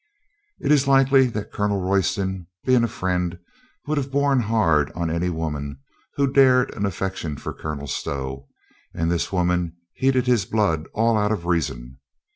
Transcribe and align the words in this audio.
It 0.59 0.71
is 0.71 0.87
likely 0.87 1.27
that 1.27 1.51
Colonel 1.51 1.79
Royston, 1.79 2.47
being 2.65 2.83
a 2.83 2.87
friend, 2.87 3.37
would 3.85 3.99
have 3.99 4.09
borne 4.11 4.39
hard 4.39 4.91
on 4.93 5.11
any 5.11 5.29
woman 5.29 5.79
who 6.15 6.33
dared 6.33 6.73
an 6.73 6.87
affection 6.87 7.37
for 7.37 7.53
Colonel 7.53 7.85
Stow, 7.85 8.47
and 8.95 9.11
this 9.11 9.31
woman 9.31 9.77
heated 9.93 10.25
his 10.25 10.45
blood 10.45 10.87
all 10.95 11.19
out 11.19 11.31
of 11.31 11.45
reason. 11.45 11.99